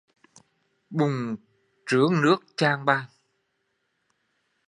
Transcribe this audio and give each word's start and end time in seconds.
Bụng 0.89 1.35
trướng 1.85 2.21
nước 2.23 2.37
chàng 2.57 2.85
bàng 2.85 3.05